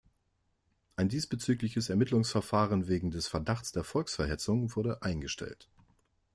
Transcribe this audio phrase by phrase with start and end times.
[0.95, 5.69] Ein diesbezügliches Ermittlungsverfahren wegen des Verdachts der Volksverhetzung wurde eingestellt.